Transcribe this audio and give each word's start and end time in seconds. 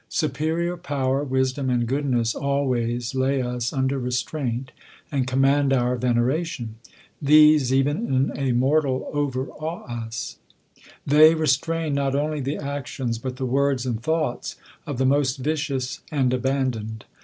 Superior 0.09 0.77
power, 0.77 1.23
wisdom, 1.23 1.69
and 1.69 1.85
goodness, 1.85 2.33
always 2.33 3.13
lay 3.13 3.39
us 3.39 3.71
under 3.71 3.99
restraint, 3.99 4.71
and 5.11 5.27
command 5.27 5.71
our 5.71 5.95
vene 5.95 6.17
ration. 6.19 6.73
These, 7.21 7.71
even 7.71 8.07
in 8.07 8.31
a 8.35 8.51
mortal, 8.53 9.11
overaw^e 9.13 9.87
us. 10.07 10.37
They 11.05 11.35
restrain 11.35 11.93
not 11.93 12.15
only 12.15 12.39
the 12.39 12.57
actions, 12.57 13.19
butjhe 13.19 13.47
words 13.47 13.85
and 13.85 14.01
thoughts 14.01 14.55
of 14.87 14.97
the 14.97 15.05
most 15.05 15.37
vicious 15.37 15.99
and 16.11 16.31
abandonee. 16.33 17.03